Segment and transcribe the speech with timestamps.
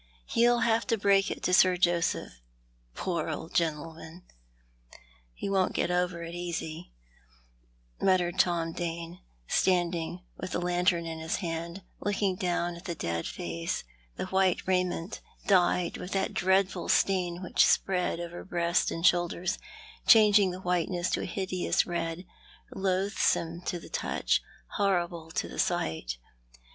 [0.25, 2.41] He'll have to break it to Sir Joseph;
[2.95, 4.23] poor old gentleman!"
[5.35, 6.91] "He won't get over it easy,"
[8.01, 13.27] muttered Tom Dane, standing with the lantern in his hand, looking down at the dead
[13.27, 13.83] face,
[14.15, 19.59] the white raiment, dyed with that dreadful stain which spread over breast and shoulders,
[20.07, 22.25] changing the whiteness to a hideous red;
[22.73, 24.41] loathsome to the touch,
[24.77, 26.17] horrible to the sight.